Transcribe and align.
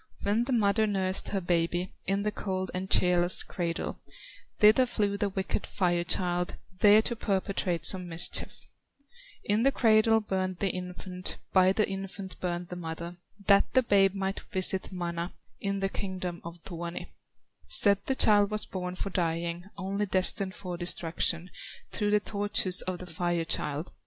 "Where 0.23 0.43
the 0.43 0.51
mother 0.51 0.87
nursed 0.87 1.29
her 1.29 1.39
baby, 1.41 1.93
In 2.07 2.23
the 2.23 2.31
cold 2.31 2.71
and 2.73 2.89
cheerless 2.89 3.43
cradle, 3.43 3.99
Thither 4.57 4.87
flew 4.87 5.15
the 5.15 5.29
wicked 5.29 5.67
Fire 5.67 6.03
child, 6.03 6.55
There 6.79 7.03
to 7.03 7.15
perpetrate 7.15 7.85
some 7.85 8.09
mischief; 8.09 8.67
In 9.43 9.61
the 9.61 9.71
cradle 9.71 10.19
burned 10.19 10.57
the 10.57 10.71
infant, 10.71 11.37
By 11.53 11.71
the 11.71 11.87
infant 11.87 12.39
burned 12.39 12.69
the 12.69 12.75
mother, 12.75 13.17
That 13.45 13.71
the 13.75 13.83
babe 13.83 14.15
might 14.15 14.39
visit 14.39 14.91
Mana, 14.91 15.33
In 15.59 15.81
the 15.81 15.89
kingdom 15.89 16.41
of 16.43 16.63
Tuoni; 16.63 17.09
Said 17.67 17.99
the 18.07 18.15
child 18.15 18.49
was 18.49 18.65
born 18.65 18.95
for 18.95 19.11
dying, 19.11 19.65
Only 19.77 20.07
destined 20.07 20.55
for 20.55 20.77
destruction, 20.77 21.51
Through 21.91 22.09
the 22.09 22.19
tortures 22.19 22.81
of 22.81 22.97
the 22.97 23.05
Fire 23.05 23.45
child. 23.45 23.91